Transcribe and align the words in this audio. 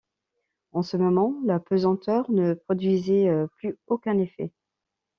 En 0.71 0.81
ce 0.81 0.97
moment, 0.97 1.35
la 1.45 1.59
pesanteur 1.59 2.31
ne 2.31 2.55
produisait 2.55 3.29
plus 3.57 3.77
aucun 3.85 4.17
effet. 4.17 4.51